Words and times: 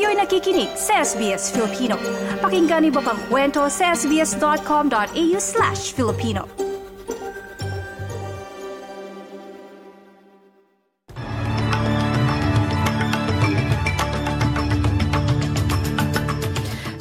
Kayo'y 0.00 0.16
nakikinig 0.16 0.72
sa 0.80 1.04
SBS 1.04 1.52
Filipino. 1.52 2.00
Pakinggan 2.40 2.88
niyo 2.88 3.04
pa 3.04 3.12
ang 3.12 3.20
kwento 3.28 3.68
sa 3.68 3.92
sbs.com.au 3.92 5.36
slash 5.36 5.92
Filipino. 5.92 6.48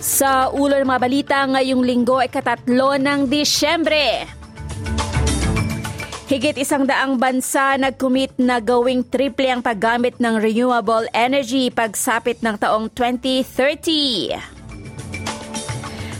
Sa 0.04 0.52
ulo 0.52 0.75
ng 0.75 0.84
mga 0.84 1.00
balita 1.00 1.38
ngayong 1.47 1.79
linggo 1.79 2.20
ay 2.20 2.27
katatlo 2.27 3.00
ng 3.00 3.31
Disyembre. 3.31 4.38
Higit 6.30 6.61
isang 6.61 6.86
daang 6.86 7.18
bansa 7.18 7.73
nag-commit 7.82 8.38
na 8.38 8.62
gawing 8.62 9.02
triple 9.02 9.50
ang 9.50 9.66
paggamit 9.66 10.21
ng 10.21 10.38
renewable 10.38 11.09
energy 11.09 11.73
pagsapit 11.73 12.45
ng 12.45 12.53
taong 12.53 12.86
2030. 12.94 14.38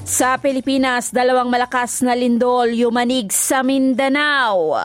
Sa 0.09 0.41
Pilipinas, 0.41 1.13
dalawang 1.13 1.53
malakas 1.53 2.02
na 2.02 2.17
lindol 2.17 2.73
yumanig 2.73 3.30
sa 3.30 3.61
Mindanao. 3.61 4.81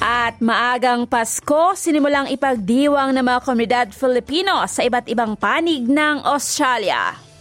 At 0.00 0.40
maagang 0.40 1.04
Pasko, 1.04 1.76
sinimulang 1.76 2.32
ipagdiwang 2.32 3.12
ng 3.12 3.20
mga 3.20 3.40
komunidad 3.44 3.86
Filipino 3.92 4.64
sa 4.64 4.80
iba't 4.80 5.12
ibang 5.12 5.36
panig 5.36 5.84
ng 5.84 6.24
Australia. 6.24 7.31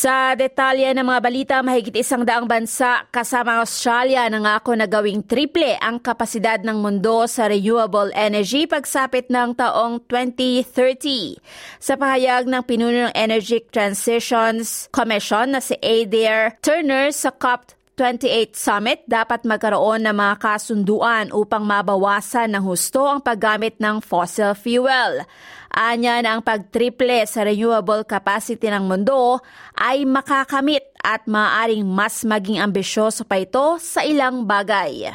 Sa 0.00 0.32
detalye 0.32 0.96
ng 0.96 1.04
mga 1.04 1.20
balita, 1.20 1.56
mahigit 1.60 1.92
isang 2.00 2.24
daang 2.24 2.48
bansa 2.48 3.04
kasama 3.12 3.60
Australia 3.60 4.24
nangako 4.32 4.72
na 4.72 4.88
gawing 4.88 5.20
triple 5.20 5.76
ang 5.76 6.00
kapasidad 6.00 6.56
ng 6.64 6.80
mundo 6.80 7.28
sa 7.28 7.52
renewable 7.52 8.08
energy 8.16 8.64
pagsapit 8.64 9.28
ng 9.28 9.52
taong 9.60 10.00
2030. 10.08 11.36
Sa 11.84 12.00
pahayag 12.00 12.48
ng 12.48 12.64
pinuno 12.64 13.12
ng 13.12 13.12
Energy 13.12 13.60
Transitions 13.68 14.88
Commission 14.88 15.52
na 15.52 15.60
si 15.60 15.76
Adair 15.84 16.56
Turner 16.64 17.12
sa 17.12 17.28
COP 17.28 17.76
28 18.00 18.56
Summit, 18.56 19.04
dapat 19.04 19.44
magkaroon 19.44 20.08
ng 20.08 20.16
mga 20.16 20.40
kasunduan 20.40 21.28
upang 21.36 21.68
mabawasan 21.68 22.56
ng 22.56 22.64
husto 22.64 23.04
ang 23.04 23.20
paggamit 23.20 23.76
ng 23.76 24.00
fossil 24.00 24.56
fuel. 24.56 25.28
Anya 25.70 26.18
na 26.18 26.34
ang 26.34 26.42
pagtriple 26.42 27.22
sa 27.30 27.46
renewable 27.46 28.02
capacity 28.02 28.66
ng 28.66 28.90
mundo 28.90 29.38
ay 29.78 30.02
makakamit 30.02 30.82
at 30.98 31.24
maaaring 31.30 31.86
mas 31.86 32.26
maging 32.26 32.58
ambisyoso 32.58 33.22
pa 33.22 33.38
ito 33.38 33.78
sa 33.78 34.02
ilang 34.02 34.44
bagay. 34.44 35.14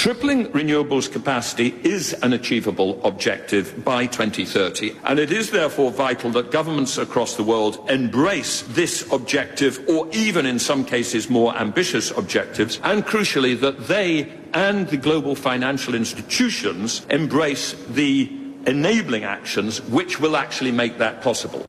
Tripling 0.00 0.48
renewables 0.56 1.12
capacity 1.12 1.76
is 1.84 2.16
an 2.24 2.32
achievable 2.32 2.96
objective 3.04 3.84
by 3.84 4.08
2030, 4.08 4.96
and 5.04 5.20
it 5.20 5.30
is 5.30 5.50
therefore 5.52 5.92
vital 5.92 6.32
that 6.32 6.50
governments 6.50 6.96
across 6.96 7.36
the 7.36 7.44
world 7.44 7.84
embrace 7.90 8.64
this 8.72 9.04
objective, 9.12 9.76
or 9.92 10.08
even 10.16 10.46
in 10.46 10.58
some 10.58 10.88
cases 10.88 11.28
more 11.28 11.52
ambitious 11.52 12.16
objectives, 12.16 12.80
and 12.82 13.04
crucially 13.04 13.52
that 13.60 13.76
they 13.92 14.24
and 14.54 14.88
the 14.88 14.96
global 14.96 15.36
financial 15.36 15.94
institutions 15.94 17.04
embrace 17.10 17.76
the 17.92 18.39
enabling 18.66 19.24
actions 19.24 19.80
which 19.82 20.20
will 20.20 20.36
actually 20.36 20.72
make 20.72 20.98
that 20.98 21.22
possible. 21.22 21.66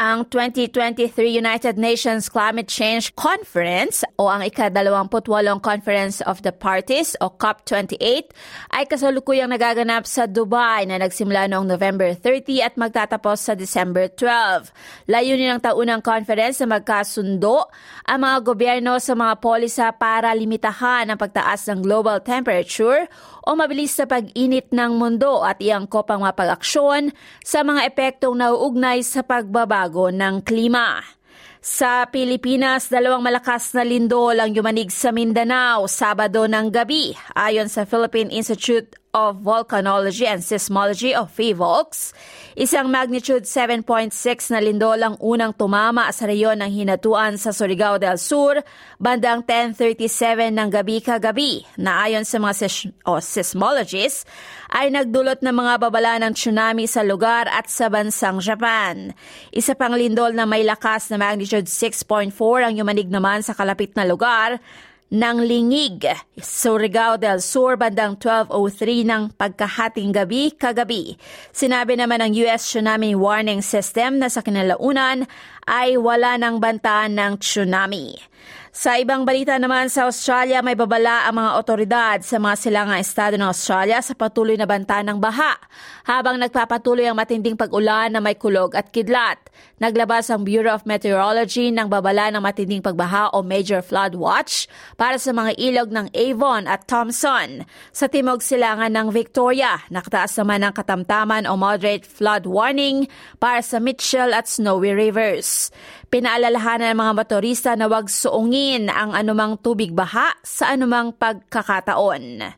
Ang 0.00 0.24
2023 0.32 1.12
United 1.36 1.76
Nations 1.76 2.32
Climate 2.32 2.64
Change 2.64 3.12
Conference 3.12 4.00
o 4.16 4.24
ang 4.24 4.40
ika-28 4.40 5.20
Conference 5.60 6.24
of 6.24 6.40
the 6.40 6.48
Parties 6.48 7.12
o 7.20 7.28
COP28 7.28 8.32
ay 8.72 8.88
kasalukuyang 8.88 9.52
nagaganap 9.52 10.08
sa 10.08 10.24
Dubai 10.24 10.88
na 10.88 10.96
nagsimula 10.96 11.44
noong 11.44 11.68
November 11.68 12.08
30 12.16 12.64
at 12.64 12.74
magtatapos 12.80 13.36
sa 13.36 13.52
December 13.52 14.08
12. 14.16 14.72
Layunin 15.12 15.60
ng 15.60 15.60
taunang 15.60 16.00
conference 16.00 16.64
na 16.64 16.80
magkasundo 16.80 17.68
ang 18.08 18.24
mga 18.24 18.36
gobyerno 18.48 18.96
sa 18.96 19.12
mga 19.12 19.44
polisa 19.44 19.92
para 19.92 20.32
limitahan 20.32 21.12
ang 21.12 21.20
pagtaas 21.20 21.68
ng 21.68 21.84
global 21.84 22.16
temperature 22.24 23.04
o 23.44 23.52
mabilis 23.52 23.92
na 24.00 24.08
pag-init 24.08 24.72
ng 24.72 24.96
mundo 24.96 25.44
at 25.44 25.60
iangkop 25.60 26.08
ang 26.08 26.24
mapag-aksyon 26.24 27.12
sa 27.44 27.60
mga 27.60 27.92
epektong 27.92 28.40
nauugnay 28.40 29.04
sa 29.04 29.20
pagbabago 29.82 30.14
ng 30.14 30.46
klima. 30.46 31.02
Sa 31.62 32.10
Pilipinas, 32.10 32.90
dalawang 32.90 33.22
malakas 33.22 33.70
na 33.74 33.86
lindol 33.86 34.34
ang 34.34 34.50
yumanig 34.50 34.90
sa 34.90 35.14
Mindanao 35.14 35.86
Sabado 35.86 36.46
ng 36.50 36.74
gabi 36.74 37.14
ayon 37.38 37.70
sa 37.70 37.86
Philippine 37.86 38.34
Institute 38.34 39.01
of 39.12 39.44
Volcanology 39.44 40.24
and 40.24 40.40
Seismology 40.40 41.12
of 41.12 41.28
PHIVOLCS. 41.36 42.16
Isang 42.56 42.88
magnitude 42.88 43.44
7.6 43.44 44.08
na 44.48 44.60
lindol 44.64 44.96
ang 45.04 45.20
unang 45.20 45.52
tumama 45.52 46.08
sa 46.16 46.24
reyon 46.24 46.56
ng 46.64 46.72
Hinatuan 46.72 47.36
sa 47.36 47.52
Surigao 47.52 48.00
del 48.00 48.16
Sur 48.16 48.64
bandang 48.96 49.44
10.37 49.44 50.56
ng 50.56 50.68
gabi 50.72 51.04
kagabi 51.04 51.60
na 51.76 52.08
ayon 52.08 52.24
sa 52.24 52.40
mga 52.40 52.54
ses- 52.56 52.88
o 53.04 53.20
seismologists 53.20 54.24
ay 54.72 54.88
nagdulot 54.88 55.44
ng 55.44 55.56
mga 55.60 55.74
babala 55.76 56.16
ng 56.16 56.32
tsunami 56.32 56.88
sa 56.88 57.04
lugar 57.04 57.52
at 57.52 57.68
sa 57.68 57.92
bansang 57.92 58.40
Japan. 58.40 59.12
Isa 59.52 59.76
pang 59.76 59.92
lindol 59.92 60.32
na 60.32 60.48
may 60.48 60.64
lakas 60.64 61.12
na 61.12 61.20
magnitude 61.20 61.68
6.4 61.68 62.32
ang 62.64 62.74
yumanig 62.80 63.12
naman 63.12 63.44
sa 63.44 63.52
kalapit 63.52 63.92
na 63.92 64.08
lugar 64.08 64.56
ng 65.12 65.44
Lingig, 65.44 66.08
Surigao 66.40 67.20
del 67.20 67.44
Sur 67.44 67.76
bandang 67.76 68.16
12.03 68.16 69.04
ng 69.04 69.22
pagkahating 69.36 70.08
gabi 70.08 70.56
kagabi. 70.56 71.20
Sinabi 71.52 72.00
naman 72.00 72.24
ng 72.24 72.32
US 72.48 72.64
Tsunami 72.64 73.12
Warning 73.12 73.60
System 73.60 74.16
na 74.16 74.32
sa 74.32 74.40
kinalaunan 74.40 75.28
ay 75.68 76.00
wala 76.00 76.40
ng 76.40 76.56
bantaan 76.56 77.12
ng 77.20 77.32
tsunami. 77.44 78.16
Sa 78.72 78.96
ibang 78.96 79.28
balita 79.28 79.60
naman 79.60 79.92
sa 79.92 80.08
Australia, 80.08 80.64
may 80.64 80.72
babala 80.72 81.28
ang 81.28 81.36
mga 81.36 81.50
otoridad 81.60 82.18
sa 82.24 82.40
mga 82.40 82.56
silangang 82.56 83.04
estado 83.04 83.36
ng 83.36 83.44
Australia 83.44 84.00
sa 84.00 84.16
patuloy 84.16 84.56
na 84.56 84.64
banta 84.64 84.96
ng 85.04 85.20
baha 85.20 85.60
habang 86.08 86.40
nagpapatuloy 86.40 87.04
ang 87.04 87.20
matinding 87.20 87.52
pag-ulan 87.52 88.16
na 88.16 88.24
may 88.24 88.32
kulog 88.32 88.72
at 88.72 88.88
kidlat. 88.88 89.36
Naglabas 89.76 90.32
ang 90.32 90.48
Bureau 90.48 90.72
of 90.72 90.88
Meteorology 90.88 91.68
ng 91.68 91.84
babala 91.92 92.32
ng 92.32 92.40
matinding 92.40 92.80
pagbaha 92.80 93.36
o 93.36 93.44
Major 93.44 93.84
Flood 93.84 94.16
Watch 94.16 94.64
para 94.96 95.20
sa 95.20 95.36
mga 95.36 95.52
ilog 95.60 95.92
ng 95.92 96.08
Avon 96.16 96.64
at 96.64 96.88
Thompson. 96.88 97.68
Sa 97.92 98.08
timog 98.08 98.40
silangan 98.40 98.96
ng 98.96 99.12
Victoria, 99.12 99.84
nakataas 99.92 100.32
naman 100.40 100.64
ang 100.64 100.72
katamtaman 100.72 101.44
o 101.44 101.60
moderate 101.60 102.08
flood 102.08 102.48
warning 102.48 103.04
para 103.36 103.60
sa 103.60 103.76
Mitchell 103.76 104.32
at 104.32 104.48
Snowy 104.48 104.96
Rivers. 104.96 105.68
Pinaalalahanan 106.12 106.92
ng 106.92 107.00
mga 107.00 107.12
motorista 107.16 107.70
na 107.72 107.88
huwag 107.88 108.12
suungin 108.12 108.92
ang 108.92 109.16
anumang 109.16 109.56
tubig 109.56 109.96
baha 109.96 110.36
sa 110.44 110.76
anumang 110.76 111.16
pagkakataon. 111.16 112.52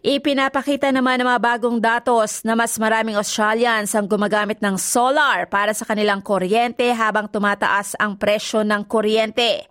Ipinapakita 0.00 0.88
naman 0.88 1.20
ng 1.20 1.28
mga 1.28 1.40
bagong 1.44 1.84
datos 1.84 2.40
na 2.48 2.56
mas 2.56 2.80
maraming 2.80 3.20
Australians 3.20 3.92
ang 3.92 4.08
gumagamit 4.08 4.56
ng 4.64 4.80
solar 4.80 5.44
para 5.52 5.76
sa 5.76 5.84
kanilang 5.84 6.24
kuryente 6.24 6.88
habang 6.96 7.28
tumataas 7.28 7.92
ang 8.00 8.16
presyo 8.16 8.64
ng 8.64 8.88
kuryente. 8.88 9.68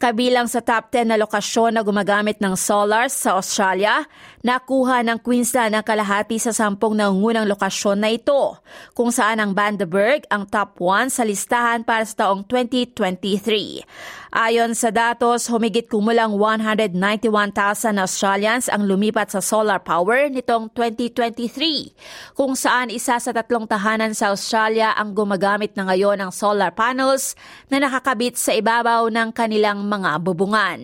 Kabilang 0.00 0.48
sa 0.48 0.64
top 0.64 0.88
10 0.88 1.12
na 1.12 1.20
lokasyon 1.20 1.76
na 1.76 1.84
gumagamit 1.84 2.40
ng 2.40 2.56
solar 2.56 3.12
sa 3.12 3.36
Australia, 3.36 4.08
nakuha 4.40 5.04
ng 5.04 5.20
Queensland 5.20 5.76
ang 5.76 5.84
kalahati 5.84 6.40
sa 6.40 6.52
sampung 6.56 6.96
nangungunang 6.96 7.44
lokasyon 7.44 8.00
na 8.00 8.08
ito, 8.12 8.56
kung 8.96 9.12
saan 9.12 9.36
ang 9.40 9.52
Bundaberg 9.52 10.24
ang 10.32 10.48
top 10.48 10.80
1 10.80 11.12
sa 11.12 11.22
listahan 11.28 11.84
para 11.84 12.04
sa 12.08 12.26
taong 12.26 12.48
2023. 12.48 13.84
Ayon 14.30 14.78
sa 14.78 14.94
datos, 14.94 15.50
humigit 15.50 15.90
kumulang 15.90 16.38
191,000 16.38 17.98
Australians 17.98 18.70
ang 18.70 18.86
lumipat 18.86 19.34
sa 19.34 19.42
solar 19.42 19.82
power 19.82 20.30
nitong 20.30 20.70
2023, 20.72 22.38
kung 22.38 22.54
saan 22.54 22.88
isa 22.88 23.18
sa 23.18 23.30
tatlong 23.34 23.66
tahanan 23.66 24.14
sa 24.16 24.32
Australia 24.32 24.94
ang 24.96 25.12
gumagamit 25.12 25.74
na 25.74 25.84
ngayon 25.90 26.22
ng 26.22 26.30
solar 26.32 26.72
panels 26.72 27.34
na 27.68 27.82
nakakabit 27.82 28.38
sa 28.38 28.54
ibabaw 28.56 29.10
ng 29.10 29.34
kanilang 29.34 29.84
mga 29.84 30.22
bubungan. 30.22 30.80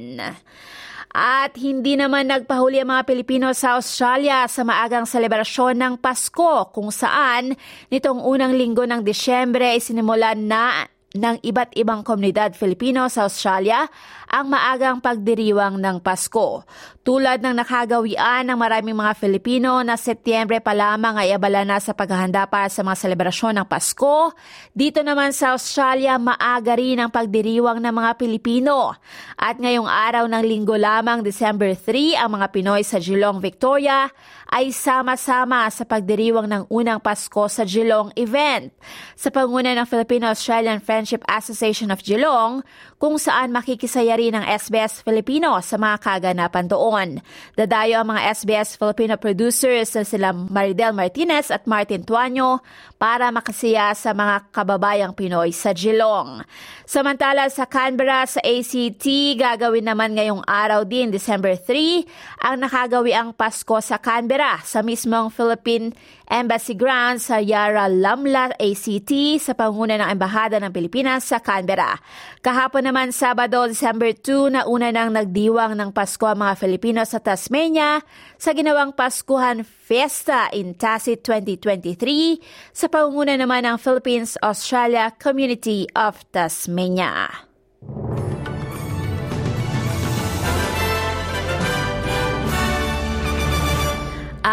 At 1.13 1.55
hindi 1.61 1.95
naman 1.95 2.29
nagpahuli 2.33 2.83
ang 2.83 2.91
mga 2.93 3.07
Pilipino 3.07 3.53
sa 3.53 3.79
Australia 3.79 4.49
sa 4.51 4.67
maagang 4.67 5.05
selebrasyon 5.05 5.75
ng 5.79 5.95
Pasko 6.03 6.73
kung 6.73 6.89
saan 6.89 7.55
nitong 7.93 8.25
unang 8.25 8.57
linggo 8.57 8.83
ng 8.89 9.05
Disyembre 9.05 9.77
ay 9.77 9.81
sinimulan 9.81 10.49
na 10.49 10.89
ng 11.17 11.41
iba't 11.41 11.73
ibang 11.75 12.05
komunidad 12.05 12.53
Filipino 12.53 13.09
sa 13.09 13.25
Australia 13.25 13.89
ang 14.27 14.53
maagang 14.53 15.01
pagdiriwang 15.01 15.81
ng 15.81 16.03
Pasko. 16.03 16.67
Tulad 17.07 17.39
ng 17.39 17.55
nakagawian 17.55 18.43
ng 18.51 18.59
maraming 18.59 18.99
mga 18.99 19.15
Filipino 19.15 19.79
na 19.87 19.95
Setyembre 19.95 20.59
pa 20.59 20.75
lamang 20.75 21.23
ay 21.23 21.31
abala 21.31 21.63
na 21.63 21.79
sa 21.79 21.95
paghahanda 21.95 22.51
para 22.51 22.67
sa 22.67 22.83
mga 22.83 22.99
selebrasyon 22.99 23.63
ng 23.63 23.67
Pasko, 23.71 24.35
dito 24.75 25.07
naman 25.07 25.31
sa 25.31 25.55
Australia 25.55 26.19
maaga 26.19 26.75
rin 26.75 26.99
ang 26.99 27.09
pagdiriwang 27.15 27.79
ng 27.79 27.95
mga 27.95 28.11
Pilipino. 28.19 28.99
At 29.39 29.63
ngayong 29.63 29.87
araw 29.87 30.27
ng 30.27 30.43
linggo 30.43 30.75
lamang, 30.75 31.23
December 31.23 31.79
3, 31.79 32.19
ang 32.19 32.35
mga 32.35 32.47
Pinoy 32.51 32.83
sa 32.83 32.99
Geelong, 32.99 33.39
Victoria 33.39 34.11
ay 34.51 34.75
sama-sama 34.75 35.71
sa 35.71 35.87
pagdiriwang 35.87 36.51
ng 36.51 36.63
unang 36.67 36.99
Pasko 36.99 37.47
sa 37.47 37.63
Geelong 37.63 38.11
event. 38.19 38.75
Sa 39.15 39.31
panguna 39.31 39.79
ng 39.79 39.87
Filipino-Australian 39.87 40.83
Friendship 40.83 41.06
Association 41.31 41.95
of 41.95 42.03
Geelong, 42.03 42.67
kung 42.99 43.21
saan 43.21 43.55
makikisaya 43.55 44.19
rin 44.19 44.35
ang 44.35 44.43
SBS 44.43 45.07
Filipino 45.07 45.55
sa 45.63 45.79
mga 45.79 46.03
kaganapan 46.03 46.67
doon. 46.67 47.09
Dadayo 47.55 48.03
ang 48.03 48.11
mga 48.17 48.35
SBS 48.35 48.75
Filipino 48.75 49.15
producers 49.15 49.95
na 49.95 50.03
sila 50.03 50.35
Maridel 50.35 50.91
Martinez 50.97 51.55
at 51.55 51.69
Martin 51.71 52.03
Tuanyo 52.03 52.59
para 52.97 53.29
makasiya 53.29 53.93
sa 53.93 54.17
mga 54.17 54.49
kababayang 54.53 55.13
Pinoy 55.13 55.53
sa 55.53 55.77
Geelong. 55.77 56.41
Samantala 56.89 57.49
sa 57.53 57.69
Canberra 57.69 58.25
sa 58.25 58.41
ACT, 58.41 59.37
gagawin 59.37 59.85
naman 59.85 60.17
ngayong 60.17 60.41
araw 60.49 60.85
din, 60.89 61.13
December 61.13 61.55
3, 61.61 62.09
ang 62.41 62.57
nakagawi 62.65 63.13
ang 63.13 63.37
Pasko 63.37 63.81
sa 63.85 64.01
Canberra 64.01 64.61
sa 64.65 64.81
mismong 64.81 65.29
Philippine 65.29 65.93
Embassy 66.27 66.75
Grounds 66.75 67.31
sa 67.31 67.39
Yara 67.39 67.87
Lamla, 67.87 68.51
ACT 68.59 69.39
sa 69.39 69.55
panguna 69.55 69.95
ng 69.95 70.11
Embahada 70.11 70.59
ng 70.59 70.75
Pilipinas 70.75 71.31
sa 71.31 71.39
Canberra. 71.39 72.03
Kahapon 72.43 72.83
naman 72.83 73.15
Sabado, 73.15 73.63
December 73.71 74.11
2 74.11 74.59
na 74.59 74.63
una 74.67 74.91
nang 74.91 75.15
nagdiwang 75.15 75.79
ng 75.79 75.95
Pasko 75.95 76.27
ang 76.27 76.43
mga 76.43 76.59
Filipino 76.59 77.03
sa 77.07 77.23
Tasmania 77.23 78.03
sa 78.43 78.51
ginawang 78.51 78.91
Paskuhan 78.91 79.63
Fiesta 79.63 80.51
in 80.51 80.75
Tacit 80.75 81.23
2023 81.23 82.75
sa 82.75 82.86
panguna 82.91 83.39
naman 83.39 83.63
ng 83.63 83.79
Philippines-Australia 83.79 85.15
Community 85.23 85.87
of 85.95 86.27
Tasmania. 86.35 87.46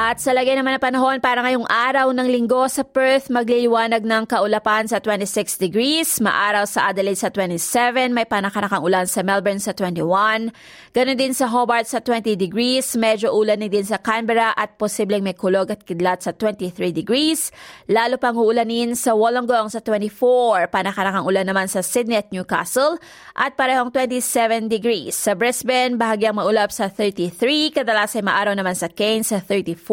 At 0.03 0.19
sa 0.19 0.35
lagay 0.35 0.59
naman 0.59 0.75
ng 0.75 0.83
panahon 0.83 1.23
para 1.23 1.39
ngayong 1.39 1.63
araw 1.63 2.11
ng 2.11 2.27
linggo 2.27 2.67
sa 2.67 2.83
Perth, 2.83 3.31
magliliwanag 3.31 4.03
ng 4.03 4.27
kaulapan 4.27 4.83
sa 4.83 5.00
26 5.00 5.55
degrees, 5.55 6.19
maaraw 6.19 6.67
sa 6.67 6.91
Adelaide 6.91 7.23
sa 7.23 7.31
27, 7.31 8.11
may 8.11 8.27
panakanakang 8.27 8.83
ulan 8.83 9.07
sa 9.07 9.23
Melbourne 9.23 9.63
sa 9.63 9.71
21, 9.71 10.51
ganun 10.91 11.15
din 11.15 11.31
sa 11.31 11.47
Hobart 11.47 11.88
sa 11.88 12.03
20 12.03 12.35
degrees, 12.35 13.00
medyo 13.00 13.31
ulan 13.31 13.63
din 13.63 13.88
sa 13.88 13.95
Canberra 13.95 14.51
at 14.51 14.75
posibleng 14.75 15.23
may 15.23 15.39
kulog 15.39 15.71
at 15.71 15.88
kidlat 15.88 16.19
sa 16.19 16.35
23 16.35 16.91
degrees, 16.91 17.56
lalo 17.88 18.19
pang 18.19 18.35
uulanin 18.35 18.99
sa 18.99 19.15
Wollongong 19.15 19.71
sa 19.71 19.79
24, 19.79 20.67
panakanakang 20.67 21.23
ulan 21.23 21.47
naman 21.47 21.71
sa 21.71 21.79
Sydney 21.79 22.19
at 22.19 22.27
Newcastle 22.27 22.99
at 23.39 23.56
parehong 23.56 23.95
27 23.95 24.67
degrees. 24.67 25.15
Sa 25.15 25.31
Brisbane, 25.31 25.95
bahagyang 25.95 26.35
maulap 26.35 26.75
sa 26.75 26.91
33, 26.91 27.71
kadalas 27.71 28.11
ay 28.19 28.23
maaraw 28.27 28.51
naman 28.51 28.75
sa 28.75 28.91
Cairns 28.91 29.31
sa 29.31 29.39
34, 29.39 29.93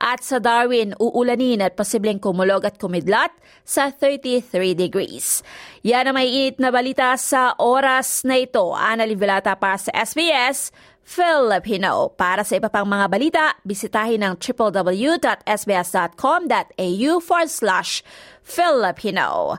at 0.00 0.24
sa 0.24 0.38
Darwin 0.38 0.96
uulanin 0.96 1.60
at 1.60 1.76
posibleng 1.76 2.20
kumulog 2.20 2.64
at 2.64 2.80
kumidlat 2.80 3.32
sa 3.64 3.92
33 3.92 4.74
degrees. 4.74 5.42
Yan 5.84 6.10
ang 6.10 6.16
may 6.16 6.28
init 6.28 6.58
na 6.58 6.72
balita 6.72 7.16
sa 7.18 7.54
oras 7.58 8.24
na 8.24 8.40
ito. 8.40 8.72
Ana 8.72 9.04
Livelata 9.04 9.56
para 9.56 9.76
sa 9.76 9.92
SBS 9.92 10.72
Filipino. 11.10 12.14
Para 12.14 12.46
sa 12.46 12.54
iba 12.54 12.70
pang 12.70 12.86
mga 12.86 13.10
balita, 13.10 13.58
bisitahin 13.66 14.22
ang 14.22 14.38
www.sbs.com.au 14.38 17.10
forward 17.18 17.50
slash 17.50 18.06
Filipino. 18.46 19.58